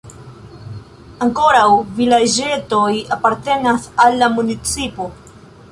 Ankoraŭ 1.25 1.67
vilaĝeto 1.99 2.81
apartenas 3.17 3.87
al 4.07 4.21
la 4.25 4.33
municipo. 4.41 5.13